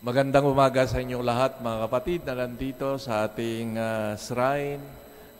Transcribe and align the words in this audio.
Magandang 0.00 0.48
umaga 0.48 0.88
sa 0.88 0.96
inyong 0.96 1.20
lahat 1.20 1.60
mga 1.60 1.78
kapatid 1.84 2.24
na 2.24 2.32
nandito 2.32 2.96
sa 2.96 3.28
ating 3.28 3.76
uh, 3.76 4.16
shrine. 4.16 4.80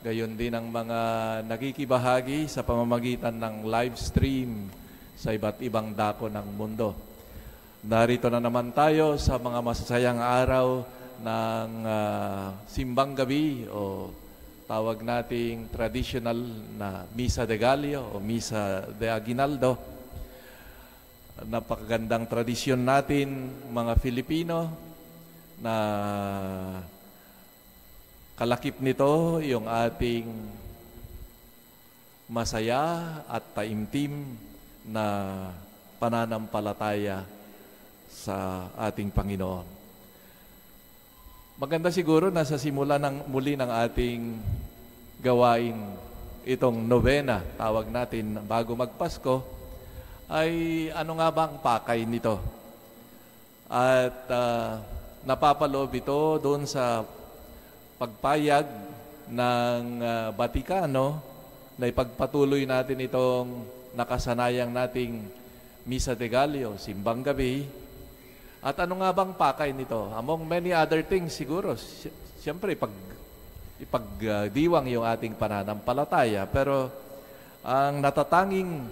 Gayon 0.05 0.37
din 0.37 0.53
ang 0.53 0.69
mga 0.69 1.01
nakikibahagi 1.49 2.45
sa 2.45 2.61
pamamagitan 2.61 3.41
ng 3.41 3.65
live 3.65 3.97
stream 3.97 4.69
sa 5.17 5.33
iba't 5.33 5.65
ibang 5.65 5.97
dako 5.97 6.29
ng 6.29 6.45
mundo. 6.53 6.93
Narito 7.89 8.29
na 8.29 8.37
naman 8.37 8.69
tayo 8.69 9.17
sa 9.17 9.41
mga 9.41 9.65
masasayang 9.65 10.21
araw 10.21 10.85
ng 11.25 11.69
uh, 11.81 12.53
simbang 12.69 13.17
gabi 13.17 13.65
o 13.65 14.13
tawag 14.69 15.01
nating 15.01 15.73
traditional 15.73 16.37
na 16.77 17.09
Misa 17.17 17.49
de 17.49 17.57
Gallo 17.57 18.13
o 18.13 18.21
Misa 18.21 18.85
de 18.93 19.09
Aguinaldo. 19.09 19.90
Napakagandang 21.41 22.29
tradisyon 22.29 22.85
natin 22.85 23.49
mga 23.73 23.97
Filipino 23.97 24.69
na 25.57 25.75
kalakip 28.37 28.77
nito 28.77 29.41
yung 29.41 29.65
ating 29.65 30.29
masaya 32.29 33.21
at 33.25 33.41
taimtim 33.57 34.37
na 34.85 35.05
pananampalataya 35.97 37.25
sa 38.09 38.69
ating 38.77 39.09
Panginoon. 39.09 39.65
Maganda 41.57 41.93
siguro 41.93 42.33
na 42.33 42.45
sa 42.45 42.57
simula 42.57 42.97
ng 42.97 43.29
muli 43.29 43.53
ng 43.53 43.69
ating 43.89 44.21
gawain 45.21 45.77
itong 46.41 46.81
novena, 46.85 47.45
tawag 47.57 47.93
natin 47.93 48.41
bago 48.49 48.73
magpasko, 48.73 49.60
ay 50.31 50.51
ano 50.95 51.19
nga 51.19 51.27
bang 51.27 51.53
pakay 51.59 52.07
nito? 52.07 52.39
At 53.67 54.31
uh, 54.31 54.79
napapaloob 55.27 55.91
ito 55.91 56.39
doon 56.39 56.63
sa 56.63 57.03
pagpayag 57.99 58.63
ng 59.27 59.83
uh, 59.99 60.29
Batikano 60.31 61.19
na 61.75 61.91
ipagpatuloy 61.91 62.63
natin 62.63 63.03
itong 63.03 63.67
nakasanayang 63.91 64.71
nating 64.71 65.27
Misa 65.83 66.15
de 66.15 66.31
Gallo, 66.31 66.79
Simbang 66.79 67.27
Gabi, 67.27 67.67
at 68.63 68.77
ano 68.79 69.03
nga 69.03 69.11
bang 69.11 69.33
pakay 69.35 69.75
nito? 69.75 70.15
Among 70.15 70.47
many 70.47 70.71
other 70.71 71.03
things 71.03 71.35
siguro, 71.35 71.75
siyempre 72.39 72.77
pag 72.79 72.93
ipagdiwang 73.81 74.85
yung 74.93 75.01
ating 75.01 75.33
pananampalataya. 75.33 76.45
Pero 76.45 76.87
ang 77.65 77.97
natatanging 77.97 78.85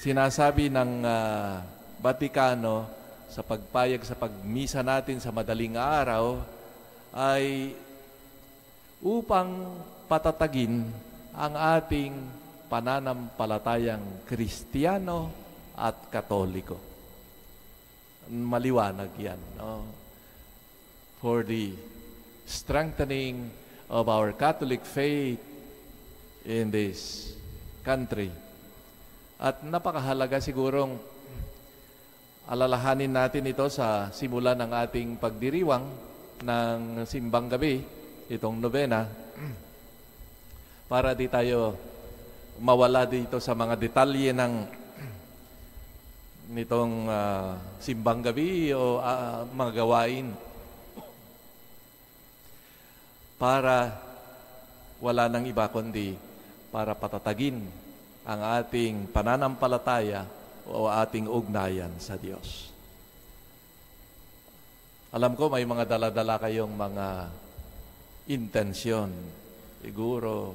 sinasabi 0.00 0.72
ng 0.72 1.04
uh, 1.04 1.60
Batikano 2.00 2.88
sa 3.28 3.44
pagpayag 3.44 4.00
sa 4.00 4.16
pagmisa 4.16 4.80
natin 4.80 5.20
sa 5.20 5.28
madaling 5.28 5.76
araw 5.76 6.40
ay 7.12 7.76
upang 9.04 9.76
patatagin 10.08 10.88
ang 11.36 11.52
ating 11.76 12.16
pananampalatayang 12.72 14.24
Kristiyano 14.24 15.28
at 15.76 16.08
Katoliko 16.08 16.90
maliwanag 18.30 19.10
yan. 19.18 19.40
No? 19.58 19.84
For 21.18 21.42
the 21.42 21.74
strengthening 22.46 23.50
of 23.90 24.06
our 24.08 24.32
Catholic 24.32 24.86
faith 24.86 25.42
in 26.46 26.70
this 26.70 27.34
country. 27.82 28.30
At 29.40 29.64
napakahalaga 29.64 30.36
sigurong 30.36 31.00
alalahanin 32.44 33.08
natin 33.08 33.48
ito 33.48 33.64
sa 33.72 34.12
simula 34.12 34.52
ng 34.52 34.68
ating 34.68 35.16
pagdiriwang 35.16 35.88
ng 36.44 37.08
simbang 37.08 37.48
gabi, 37.48 37.80
itong 38.28 38.60
novena, 38.60 39.08
para 40.92 41.16
di 41.16 41.24
tayo 41.24 41.72
mawala 42.60 43.08
dito 43.08 43.40
sa 43.40 43.56
mga 43.56 43.80
detalye 43.80 44.36
ng 44.36 44.52
nitong 46.52 47.08
uh, 47.08 47.80
simbang 47.80 48.20
gabi 48.20 48.76
o 48.76 49.00
uh, 49.00 49.48
mga 49.56 49.72
gawain. 49.72 50.36
Para 53.40 53.88
wala 55.00 55.32
nang 55.32 55.48
iba 55.48 55.64
kundi 55.72 56.12
para 56.68 56.92
patatagin 56.92 57.88
ang 58.30 58.62
ating 58.62 59.10
pananampalataya 59.10 60.22
o 60.70 60.86
ating 60.86 61.26
ugnayan 61.26 61.90
sa 61.98 62.14
Diyos. 62.14 62.70
Alam 65.10 65.34
ko 65.34 65.50
may 65.50 65.66
mga 65.66 65.90
daladala 65.90 66.38
kayong 66.38 66.70
mga 66.70 67.06
intensyon. 68.30 69.10
Siguro, 69.82 70.54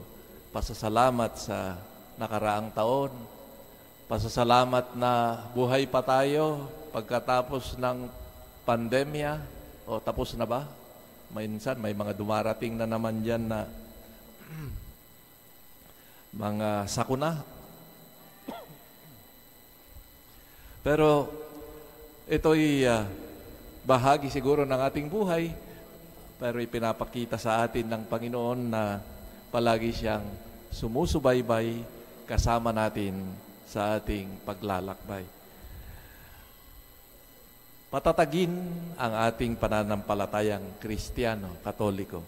pasasalamat 0.56 1.32
sa 1.36 1.76
nakaraang 2.16 2.72
taon, 2.72 3.12
Pasasalamat 4.06 4.94
na 4.94 5.42
buhay 5.58 5.90
pa 5.90 5.98
tayo 6.06 6.70
pagkatapos 6.94 7.74
ng 7.82 8.06
pandemya. 8.62 9.42
O 9.90 9.98
tapos 9.98 10.38
na 10.38 10.46
ba? 10.46 10.70
Minsan 11.34 11.82
may 11.82 11.98
mga 11.98 12.14
dumarating 12.14 12.78
na 12.78 12.86
naman 12.86 13.26
dyan 13.26 13.50
na 13.50 13.66
mga 16.46 16.86
sakuna. 16.86 17.42
Pero 20.86 21.26
ito'y 22.30 22.86
uh, 22.86 23.10
bahagi 23.90 24.30
siguro 24.30 24.70
ng 24.70 24.82
ating 24.86 25.10
buhay, 25.10 25.50
pero 26.38 26.62
ipinapakita 26.62 27.42
sa 27.42 27.66
atin 27.66 27.90
ng 27.90 28.04
Panginoon 28.06 28.60
na 28.70 29.02
palagi 29.50 29.90
siyang 29.90 30.22
sumusubaybay 30.70 31.82
kasama 32.30 32.70
natin 32.70 33.18
sa 33.66 33.98
ating 33.98 34.30
paglalakbay. 34.46 35.26
Patatagin 37.90 38.54
ang 38.94 39.14
ating 39.26 39.58
pananampalatayang 39.58 40.78
Kristiyano, 40.78 41.66
Katoliko. 41.66 42.22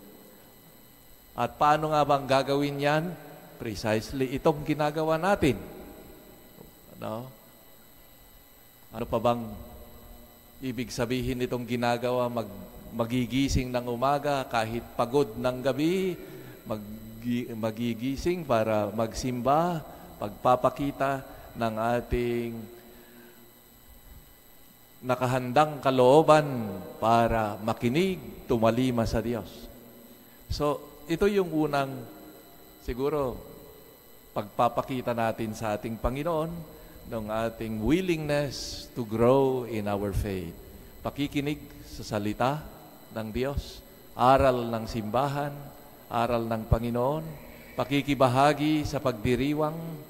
At 1.37 1.61
paano 1.61 1.93
nga 1.93 2.01
bang 2.01 2.25
gagawin 2.25 2.81
yan? 2.81 3.03
Precisely 3.61 4.33
itong 4.33 4.65
ginagawa 4.65 5.21
natin. 5.21 5.61
Ano? 6.97 7.36
Ano 8.95 9.03
pa 9.03 9.19
bang 9.19 9.43
ibig 10.63 10.87
sabihin 10.95 11.43
itong 11.43 11.67
ginagawa? 11.67 12.31
Mag, 12.31 12.47
magigising 12.95 13.67
ng 13.67 13.91
umaga 13.91 14.47
kahit 14.47 14.83
pagod 14.95 15.35
ng 15.35 15.57
gabi, 15.59 16.15
mag, 16.63 16.79
magigising 17.59 18.47
para 18.47 18.87
magsimba, 18.95 19.83
pagpapakita 20.15 21.19
ng 21.59 21.73
ating 21.99 22.51
nakahandang 25.03 25.83
kalooban 25.83 26.71
para 26.97 27.59
makinig, 27.59 28.17
tumalima 28.47 29.03
sa 29.03 29.19
Diyos. 29.19 29.67
So, 30.47 30.79
ito 31.11 31.27
yung 31.27 31.51
unang 31.51 31.91
siguro 32.87 33.35
pagpapakita 34.31 35.11
natin 35.11 35.51
sa 35.51 35.75
ating 35.75 35.99
Panginoon 35.99 36.76
ng 37.07 37.25
ating 37.31 37.79
willingness 37.79 38.87
to 38.91 39.07
grow 39.07 39.63
in 39.63 39.87
our 39.87 40.11
faith. 40.11 40.53
Pakikinig 40.99 41.59
sa 41.87 42.03
salita 42.03 42.59
ng 43.15 43.27
Diyos, 43.31 43.79
aral 44.13 44.67
ng 44.67 44.85
simbahan, 44.85 45.55
aral 46.11 46.43
ng 46.45 46.63
Panginoon, 46.67 47.25
pakikibahagi 47.79 48.83
sa 48.83 48.99
pagdiriwang 48.99 50.07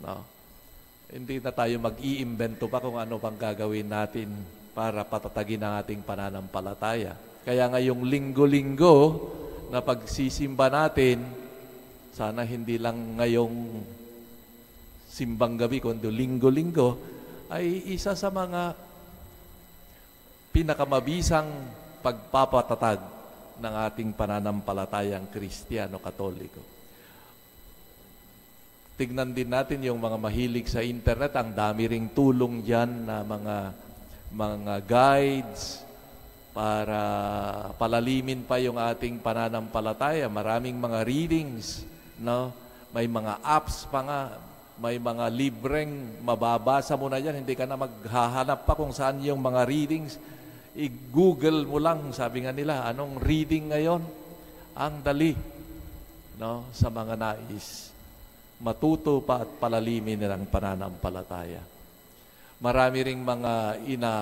No? 0.00 0.24
Hindi 1.10 1.42
na 1.42 1.52
tayo 1.52 1.74
mag-iimbento 1.82 2.70
pa 2.70 2.80
kung 2.80 2.96
ano 2.96 3.18
pang 3.20 3.36
gagawin 3.36 3.88
natin 3.90 4.30
para 4.72 5.02
patatagin 5.02 5.60
ang 5.60 5.82
ating 5.82 6.00
pananampalataya. 6.06 7.18
Kaya 7.42 7.66
ngayong 7.68 8.06
linggo-linggo 8.06 8.96
na 9.74 9.82
pagsisimba 9.82 10.70
natin, 10.70 11.26
sana 12.14 12.46
hindi 12.46 12.78
lang 12.78 13.18
ngayong 13.18 13.56
simbang 15.10 15.58
gabi, 15.58 15.82
kundi 15.82 16.06
linggo-linggo, 16.06 16.94
ay 17.50 17.90
isa 17.90 18.14
sa 18.14 18.30
mga 18.30 18.78
pinakamabisang 20.54 21.50
pagpapatatag 21.98 23.02
ng 23.58 23.74
ating 23.90 24.10
pananampalatayang 24.14 25.26
Kristiyano-Katoliko. 25.28 26.62
Tignan 29.00 29.32
din 29.32 29.48
natin 29.48 29.80
yung 29.80 29.96
mga 29.96 30.20
mahilig 30.20 30.68
sa 30.68 30.84
internet. 30.84 31.32
Ang 31.32 31.56
dami 31.56 31.88
ring 31.88 32.12
tulong 32.12 32.60
dyan 32.60 33.08
na 33.08 33.24
mga, 33.24 33.56
mga 34.28 34.74
guides 34.84 35.80
para 36.52 37.00
palalimin 37.80 38.44
pa 38.44 38.60
yung 38.60 38.76
ating 38.76 39.16
pananampalataya. 39.24 40.28
Maraming 40.28 40.76
mga 40.76 41.00
readings, 41.08 41.80
no? 42.20 42.52
May 42.92 43.08
mga 43.08 43.40
apps 43.40 43.88
pa 43.88 44.00
nga. 44.04 44.22
May 44.80 44.96
mga 44.96 45.28
libreng 45.28 46.24
mababasa 46.24 46.96
mo 46.96 47.12
na 47.12 47.20
yan. 47.20 47.44
Hindi 47.44 47.52
ka 47.52 47.68
na 47.68 47.76
maghahanap 47.76 48.64
pa 48.64 48.72
kung 48.72 48.96
saan 48.96 49.20
yung 49.20 49.44
mga 49.44 49.68
readings. 49.68 50.16
I-google 50.72 51.68
mo 51.68 51.76
lang, 51.76 52.16
sabi 52.16 52.48
nga 52.48 52.52
nila, 52.56 52.88
anong 52.88 53.20
reading 53.20 53.68
ngayon? 53.68 54.00
Ang 54.80 54.94
dali 55.04 55.36
no, 56.40 56.72
sa 56.72 56.88
mga 56.88 57.20
nais. 57.20 57.92
Matuto 58.64 59.20
pa 59.20 59.44
at 59.44 59.50
palalimin 59.60 60.16
nilang 60.16 60.48
pananampalataya. 60.48 61.60
Marami 62.64 62.98
ring 63.04 63.20
mga 63.20 63.52
ina 63.88 64.12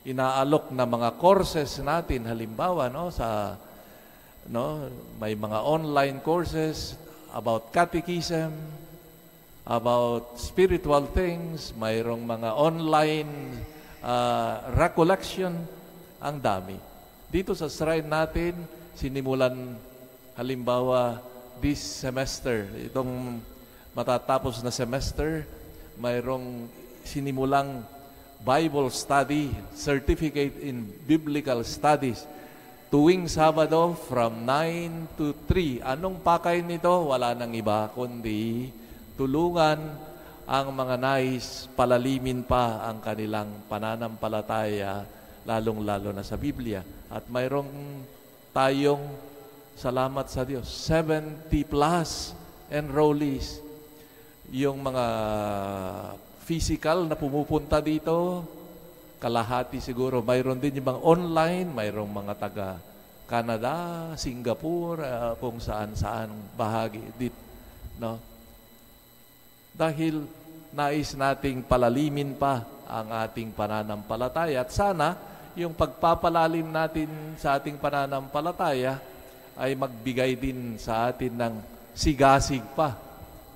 inaalok 0.00 0.72
na 0.72 0.88
mga 0.88 1.20
courses 1.20 1.76
natin 1.84 2.24
halimbawa 2.24 2.88
no 2.88 3.12
sa 3.12 3.52
no 4.48 4.88
may 5.20 5.36
mga 5.36 5.60
online 5.60 6.24
courses 6.24 6.96
about 7.36 7.68
catechism 7.68 8.48
about 9.70 10.34
spiritual 10.34 11.06
things, 11.14 11.70
mayroong 11.78 12.26
mga 12.26 12.50
online 12.58 13.54
uh, 14.02 14.66
recollection, 14.74 15.54
ang 16.18 16.42
dami. 16.42 16.74
Dito 17.30 17.54
sa 17.54 17.70
shrine 17.70 18.10
natin, 18.10 18.66
sinimulan 18.98 19.78
halimbawa 20.34 21.22
this 21.62 21.78
semester, 21.78 22.66
itong 22.82 23.38
matatapos 23.94 24.58
na 24.66 24.74
semester, 24.74 25.46
mayroong 26.02 26.66
sinimulang 27.06 27.86
Bible 28.42 28.90
study, 28.90 29.54
certificate 29.70 30.58
in 30.66 30.90
biblical 31.06 31.62
studies. 31.62 32.26
Tuwing 32.90 33.30
Sabado 33.30 33.94
from 33.94 34.42
9 34.42 35.14
to 35.14 35.30
3. 35.46 35.94
Anong 35.94 36.18
pakay 36.26 36.58
nito? 36.58 36.90
Wala 37.06 37.38
nang 37.38 37.54
iba 37.54 37.86
kundi 37.94 38.79
tulungan 39.20 39.76
ang 40.48 40.66
mga 40.72 40.96
nais 40.96 41.68
palalimin 41.76 42.40
pa 42.40 42.88
ang 42.88 43.04
kanilang 43.04 43.68
pananampalataya, 43.68 45.04
lalong-lalo 45.44 46.16
na 46.16 46.24
sa 46.24 46.40
Biblia. 46.40 46.80
At 47.12 47.28
mayroong 47.28 48.00
tayong, 48.56 49.04
salamat 49.76 50.24
sa 50.32 50.48
Diyos, 50.48 50.64
70 50.88 51.52
plus 51.68 52.32
enrollees. 52.72 53.60
Yung 54.48 54.80
mga 54.80 55.06
physical 56.48 57.04
na 57.04 57.14
pumupunta 57.14 57.78
dito, 57.78 58.40
kalahati 59.20 59.84
siguro. 59.84 60.24
Mayroon 60.24 60.64
din 60.64 60.80
yung 60.80 60.96
mga 60.96 61.02
online, 61.04 61.68
mayroong 61.68 62.12
mga 62.24 62.34
taga 62.40 62.68
Canada, 63.28 64.10
Singapore, 64.18 65.04
uh, 65.04 65.32
kung 65.38 65.62
saan-saan 65.62 66.32
bahagi. 66.58 67.04
Dit, 67.14 67.36
no? 68.00 68.29
Dahil 69.80 70.28
nais 70.76 71.16
nating 71.16 71.64
palalimin 71.64 72.36
pa 72.36 72.68
ang 72.84 73.08
ating 73.24 73.56
pananampalataya. 73.56 74.60
At 74.60 74.68
sana, 74.76 75.16
yung 75.56 75.72
pagpapalalim 75.72 76.68
natin 76.68 77.08
sa 77.40 77.56
ating 77.56 77.80
pananampalataya 77.80 79.00
ay 79.56 79.72
magbigay 79.72 80.36
din 80.36 80.76
sa 80.76 81.08
atin 81.08 81.32
ng 81.32 81.54
sigasig 81.96 82.60
pa 82.76 82.92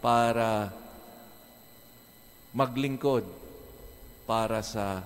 para 0.00 0.72
maglingkod 2.56 3.28
para 4.24 4.64
sa 4.64 5.04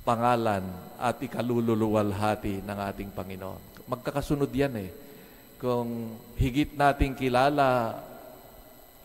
pangalan 0.00 0.64
at 0.96 1.20
ikalululuwalhati 1.20 2.64
ng 2.64 2.78
ating 2.88 3.10
Panginoon. 3.12 3.84
Magkakasunod 3.84 4.48
yan 4.48 4.74
eh. 4.80 4.90
Kung 5.60 6.16
higit 6.40 6.72
nating 6.72 7.18
kilala 7.18 7.98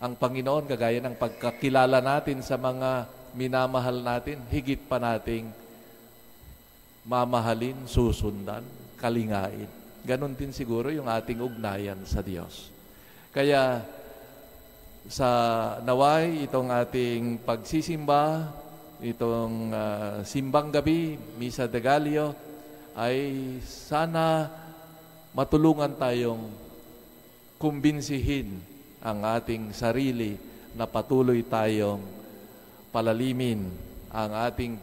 ang 0.03 0.19
Panginoon, 0.19 0.67
kagaya 0.67 0.99
ng 0.99 1.15
pagkakilala 1.15 2.03
natin 2.03 2.43
sa 2.43 2.59
mga 2.59 3.07
minamahal 3.39 4.03
natin, 4.03 4.43
higit 4.51 4.83
pa 4.83 4.99
nating 4.99 5.47
mamahalin, 7.07 7.87
susundan, 7.87 8.67
kalingain. 8.99 9.71
Ganon 10.03 10.35
din 10.35 10.51
siguro 10.51 10.91
yung 10.91 11.07
ating 11.07 11.39
ugnayan 11.39 12.03
sa 12.03 12.19
Diyos. 12.19 12.67
Kaya 13.31 13.79
sa 15.07 15.29
naway, 15.87 16.51
itong 16.51 16.67
ating 16.67 17.39
pagsisimba, 17.47 18.51
itong 18.99 19.71
uh, 19.71 20.19
simbang 20.27 20.67
gabi, 20.67 21.15
Misa 21.39 21.63
de 21.63 21.79
Gallo, 21.79 22.35
ay 22.91 23.39
sana 23.63 24.51
matulungan 25.31 25.95
tayong 25.95 26.51
kumbinsihin 27.55 28.72
ang 29.03 29.19
ating 29.19 29.75
sarili 29.75 30.39
na 30.73 30.87
patuloy 30.87 31.43
tayong 31.43 31.99
palalimin 32.89 33.67
ang 34.13 34.31
ating 34.47 34.77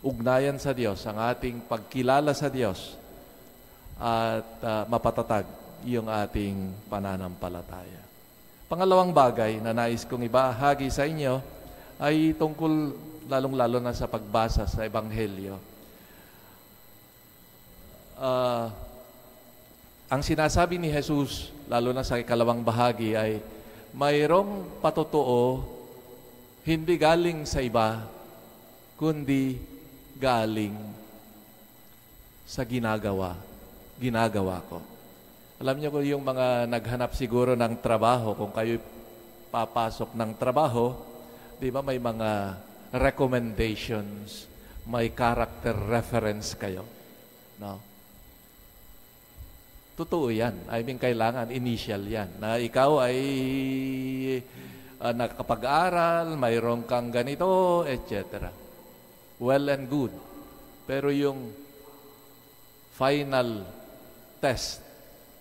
ugnayan 0.00 0.56
sa 0.56 0.70
Diyos, 0.70 1.02
ang 1.04 1.18
ating 1.18 1.66
pagkilala 1.66 2.30
sa 2.32 2.46
Diyos 2.46 2.94
at 3.98 4.46
uh, 4.62 4.86
mapatatag 4.86 5.44
yung 5.82 6.06
ating 6.06 6.86
pananampalataya. 6.86 8.06
Pangalawang 8.70 9.10
bagay 9.10 9.58
na 9.58 9.74
nais 9.74 10.06
kong 10.06 10.22
ibahagi 10.30 10.86
sa 10.86 11.02
inyo 11.02 11.42
ay 11.98 12.38
tungkol 12.38 12.94
lalong-lalo 13.26 13.82
na 13.82 13.90
sa 13.90 14.06
pagbasa 14.06 14.70
sa 14.70 14.86
Ebanghelyo. 14.86 15.58
Uh, 18.18 18.70
ang 20.08 20.22
sinasabi 20.22 20.78
ni 20.78 20.94
Jesus 20.94 21.50
lalo 21.68 21.92
na 21.92 22.02
sa 22.02 22.16
ikalawang 22.16 22.64
bahagi, 22.64 23.12
ay 23.12 23.38
mayroong 23.92 24.80
patotoo 24.80 25.76
hindi 26.68 27.00
galing 27.00 27.48
sa 27.48 27.64
iba, 27.64 28.04
kundi 29.00 29.56
galing 30.20 30.76
sa 32.44 32.64
ginagawa, 32.64 33.36
ginagawa 33.96 34.60
ko. 34.68 34.80
Alam 35.60 35.80
niyo 35.80 35.88
ko 35.92 35.98
yung 36.04 36.24
mga 36.24 36.68
naghanap 36.68 37.16
siguro 37.16 37.56
ng 37.56 37.80
trabaho, 37.80 38.36
kung 38.36 38.52
kayo 38.52 38.76
papasok 39.48 40.12
ng 40.12 40.36
trabaho, 40.36 40.92
di 41.56 41.72
ba 41.72 41.80
may 41.80 41.96
mga 41.96 42.60
recommendations, 42.92 44.44
may 44.84 45.12
character 45.12 45.72
reference 45.72 46.52
kayo. 46.52 46.84
No? 47.56 47.87
Totoo 49.98 50.30
yan. 50.30 50.70
I 50.70 50.86
mean, 50.86 50.94
kailangan 50.94 51.50
initial 51.50 52.06
yan. 52.06 52.38
Na 52.38 52.54
ikaw 52.54 53.02
ay 53.02 53.18
uh, 55.02 55.10
nakapag-aral, 55.10 56.38
mayroon 56.38 56.86
kang 56.86 57.10
ganito, 57.10 57.82
etc. 57.82 58.46
Well 59.42 59.66
and 59.74 59.90
good. 59.90 60.14
Pero 60.86 61.10
yung 61.10 61.50
final 62.94 63.66
test 64.38 64.86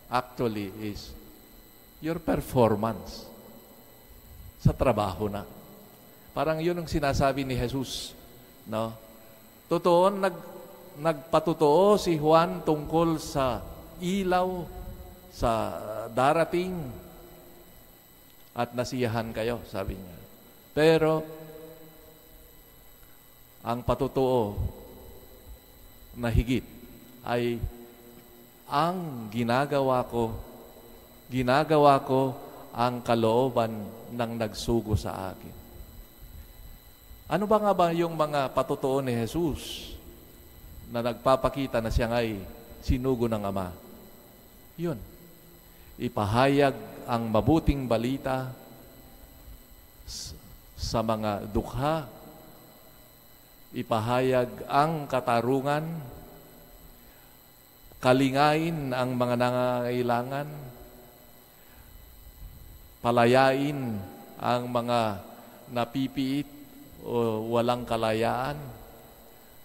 actually 0.10 0.74
is 0.82 1.14
your 2.02 2.18
performance 2.18 3.30
sa 4.58 4.74
trabaho 4.74 5.30
na. 5.30 5.46
Parang 6.34 6.58
yun 6.58 6.82
ang 6.82 6.90
sinasabi 6.90 7.46
ni 7.46 7.54
Jesus. 7.54 8.18
No? 8.66 8.90
Totoo, 9.70 10.10
nag, 10.10 10.34
nagpatotoo 10.98 12.02
si 12.02 12.18
Juan 12.18 12.66
tungkol 12.66 13.22
sa 13.22 13.77
ilaw 14.01 14.66
sa 15.32 15.51
darating 16.10 16.74
at 18.58 18.74
nasiyahan 18.74 19.30
kayo, 19.30 19.62
sabi 19.70 19.94
niya. 19.94 20.18
Pero, 20.74 21.22
ang 23.62 23.86
patutuo 23.86 24.58
na 26.18 26.34
higit 26.34 26.66
ay 27.22 27.62
ang 28.66 29.30
ginagawa 29.30 30.01
ko, 30.10 30.34
ginagawa 31.30 32.01
ko 32.01 32.34
ang 32.74 33.06
kalooban 33.06 33.86
ng 34.13 34.32
nagsugo 34.42 34.98
sa 34.98 35.34
akin. 35.34 35.56
Ano 37.27 37.44
ba 37.44 37.60
nga 37.60 37.74
ba 37.75 37.92
yung 37.92 38.16
mga 38.16 38.56
patutuo 38.56 39.04
ni 39.04 39.12
Jesus 39.12 39.94
na 40.88 41.04
nagpapakita 41.04 41.84
na 41.84 41.92
siya 41.92 42.08
ay 42.10 42.39
sinugo 42.80 43.27
ng 43.27 43.44
Ama? 43.44 43.87
Yun. 44.78 45.02
Ipahayag 45.98 46.78
ang 47.10 47.34
mabuting 47.34 47.90
balita 47.90 48.54
sa 50.78 51.02
mga 51.02 51.50
dukha. 51.50 52.06
Ipahayag 53.74 54.70
ang 54.70 55.10
katarungan. 55.10 55.82
Kalingain 57.98 58.94
ang 58.94 59.18
mga 59.18 59.36
nangangailangan. 59.42 60.48
Palayain 63.02 63.98
ang 64.38 64.64
mga 64.70 65.00
napipiit 65.74 66.46
o 67.02 67.50
walang 67.50 67.82
kalayaan. 67.82 68.62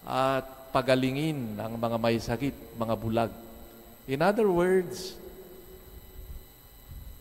At 0.09 0.73
pagalingin 0.73 1.61
ang 1.61 1.76
mga 1.76 2.00
may 2.00 2.16
sakit, 2.16 2.81
mga 2.81 2.97
bulag. 2.97 3.41
In 4.11 4.18
other 4.18 4.50
words, 4.50 5.14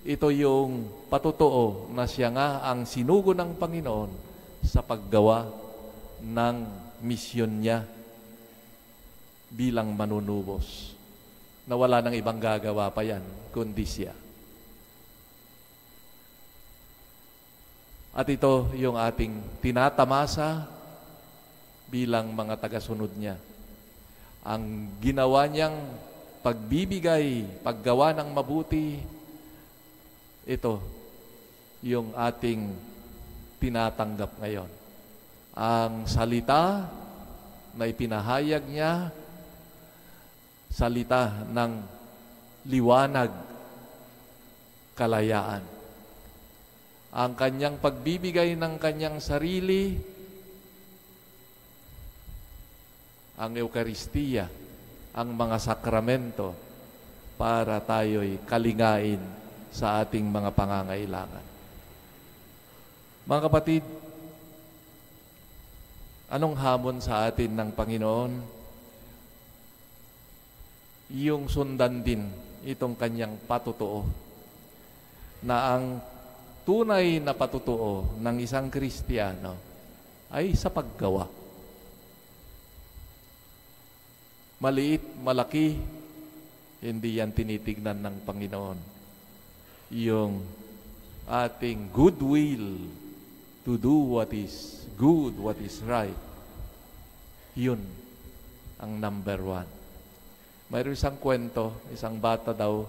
ito 0.01 0.33
yung 0.33 0.89
patutuo 1.13 1.93
na 1.93 2.09
siya 2.09 2.33
nga 2.33 2.65
ang 2.65 2.89
sinugo 2.89 3.37
ng 3.37 3.53
Panginoon 3.53 4.09
sa 4.65 4.81
paggawa 4.81 5.45
ng 6.25 6.57
misyon 7.05 7.61
niya 7.61 7.85
bilang 9.53 9.93
manunubos. 9.93 10.97
Na 11.69 11.77
wala 11.77 12.01
nang 12.01 12.17
ibang 12.17 12.41
gagawa 12.41 12.89
pa 12.89 13.05
yan, 13.05 13.21
kundi 13.53 13.85
siya. 13.85 14.17
At 18.11 18.25
ito 18.25 18.73
yung 18.73 18.97
ating 18.97 19.61
tinatamasa 19.61 20.65
bilang 21.87 22.33
mga 22.33 22.57
tagasunod 22.57 23.13
niya. 23.15 23.37
Ang 24.41 24.89
ginawa 24.97 25.45
niyang 25.45 25.77
pagbibigay, 26.41 27.45
paggawa 27.61 28.17
ng 28.17 28.29
mabuti, 28.33 28.97
ito 30.45 30.81
yung 31.85 32.13
ating 32.17 32.65
tinatanggap 33.61 34.41
ngayon. 34.41 34.69
Ang 35.53 36.09
salita 36.09 36.89
na 37.77 37.85
ipinahayag 37.85 38.65
niya, 38.65 39.13
salita 40.73 41.45
ng 41.53 41.71
liwanag, 42.65 43.29
kalayaan. 44.97 45.61
Ang 47.11 47.31
kanyang 47.37 47.77
pagbibigay 47.77 48.57
ng 48.57 48.81
kanyang 48.81 49.21
sarili, 49.21 49.99
ang 53.35 53.51
Eukaristiya, 53.57 54.60
ang 55.11 55.29
mga 55.35 55.57
sakramento 55.59 56.55
para 57.35 57.81
tayo'y 57.83 58.39
kalingain 58.47 59.19
sa 59.71 60.03
ating 60.03 60.23
mga 60.27 60.51
pangangailangan. 60.55 61.45
Mga 63.27 63.41
kapatid, 63.47 63.83
anong 66.31 66.55
hamon 66.59 66.97
sa 67.03 67.27
atin 67.27 67.51
ng 67.55 67.69
Panginoon? 67.75 68.33
Yung 71.11 71.51
sundan 71.51 72.03
din 72.03 72.23
itong 72.63 72.95
kanyang 72.95 73.35
patutuo 73.43 74.07
na 75.43 75.75
ang 75.75 75.99
tunay 76.63 77.17
na 77.19 77.33
patutuo 77.33 78.15
ng 78.21 78.35
isang 78.39 78.69
Kristiyano 78.69 79.57
ay 80.31 80.53
sa 80.55 80.69
paggawa. 80.71 81.40
Maliit, 84.61 85.01
malaki, 85.25 85.73
hindi 86.85 87.17
yan 87.17 87.33
tinitignan 87.33 87.97
ng 87.97 88.15
Panginoon. 88.21 88.77
Yung 89.89 90.37
ating 91.25 91.89
goodwill 91.89 92.77
to 93.65 93.81
do 93.81 94.13
what 94.13 94.29
is 94.29 94.85
good, 95.01 95.33
what 95.41 95.57
is 95.65 95.81
right, 95.81 96.13
yun 97.57 97.81
ang 98.77 99.01
number 99.01 99.41
one. 99.41 99.65
Mayroon 100.69 100.93
isang 100.93 101.17
kwento, 101.17 101.81
isang 101.89 102.21
bata 102.21 102.53
daw, 102.53 102.85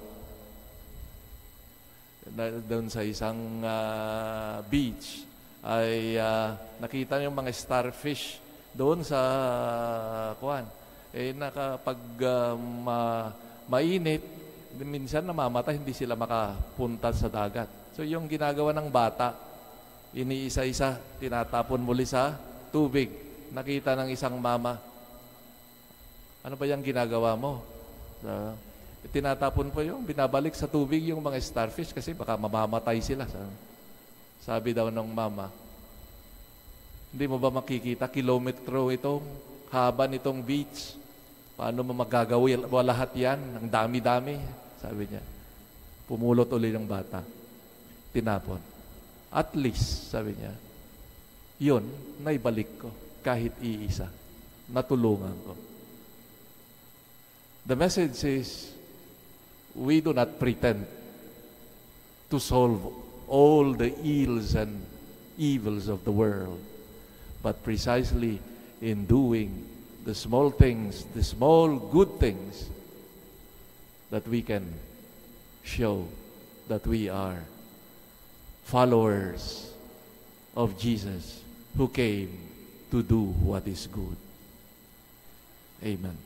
na, 2.36 2.52
doon 2.68 2.92
sa 2.92 3.00
isang 3.00 3.64
uh, 3.64 4.60
beach, 4.68 5.24
ay 5.64 6.20
uh, 6.20 6.52
nakita 6.84 7.16
niyo 7.16 7.32
mga 7.32 7.48
starfish 7.56 8.36
doon 8.76 9.00
sa 9.00 9.20
uh, 9.24 10.30
kuan 10.36 10.81
eh 11.12 11.36
nakapag 11.36 12.00
uh, 12.24 12.56
ma, 12.56 13.28
mainit, 13.68 14.24
minsan 14.80 15.28
namamatay, 15.28 15.76
hindi 15.76 15.92
sila 15.92 16.16
makapunta 16.16 17.12
sa 17.12 17.28
dagat. 17.28 17.68
So 17.92 18.00
yung 18.00 18.24
ginagawa 18.24 18.72
ng 18.72 18.88
bata, 18.88 19.36
iniisa-isa, 20.16 20.96
tinatapon 21.20 21.84
muli 21.84 22.08
sa 22.08 22.32
tubig. 22.72 23.12
Nakita 23.52 23.92
ng 23.92 24.08
isang 24.08 24.40
mama, 24.40 24.80
ano 26.40 26.54
ba 26.56 26.64
yung 26.64 26.80
ginagawa 26.80 27.36
mo? 27.36 27.60
Uh, 28.24 28.56
tinatapon 29.12 29.68
po 29.68 29.84
yung 29.84 30.00
binabalik 30.08 30.56
sa 30.56 30.64
tubig 30.64 31.04
yung 31.12 31.20
mga 31.20 31.36
starfish 31.44 31.92
kasi 31.92 32.16
baka 32.16 32.40
mamamatay 32.40 33.04
sila. 33.04 33.28
Sabi 34.40 34.72
daw 34.72 34.88
ng 34.88 35.08
mama, 35.12 35.52
hindi 37.12 37.28
mo 37.28 37.36
ba 37.36 37.52
makikita 37.52 38.08
kilometro 38.08 38.88
itong 38.88 39.20
haba 39.68 40.08
nitong 40.08 40.40
beach? 40.40 41.01
Paano 41.62 41.86
mo 41.86 41.94
magagawa 41.94 42.82
lahat 42.82 43.14
yan? 43.14 43.38
Ang 43.38 43.70
dami-dami. 43.70 44.34
Sabi 44.82 45.06
niya. 45.06 45.22
Pumulot 46.10 46.50
uli 46.50 46.74
ng 46.74 46.90
bata. 46.90 47.22
Tinapon. 48.10 48.58
At 49.30 49.54
least, 49.54 50.10
sabi 50.10 50.34
niya, 50.34 50.50
yun, 51.62 51.86
naibalik 52.18 52.82
ko. 52.82 52.90
Kahit 53.22 53.54
iisa. 53.62 54.10
Natulungan 54.74 55.36
ko. 55.46 55.54
The 57.62 57.78
message 57.78 58.18
is, 58.26 58.74
we 59.78 60.02
do 60.02 60.10
not 60.10 60.42
pretend 60.42 60.82
to 62.26 62.42
solve 62.42 62.90
all 63.30 63.70
the 63.70 63.94
ills 64.02 64.58
and 64.58 64.82
evils 65.38 65.86
of 65.86 66.02
the 66.02 66.10
world, 66.10 66.58
but 67.38 67.62
precisely 67.62 68.42
in 68.82 69.06
doing 69.06 69.71
the 70.04 70.14
small 70.14 70.50
things, 70.50 71.04
the 71.14 71.22
small 71.22 71.76
good 71.76 72.18
things, 72.18 72.68
that 74.10 74.26
we 74.28 74.42
can 74.42 74.74
show 75.62 76.06
that 76.68 76.86
we 76.86 77.08
are 77.08 77.42
followers 78.64 79.72
of 80.56 80.78
Jesus 80.78 81.42
who 81.76 81.88
came 81.88 82.38
to 82.90 83.02
do 83.02 83.22
what 83.22 83.66
is 83.66 83.86
good. 83.86 84.16
Amen. 85.82 86.16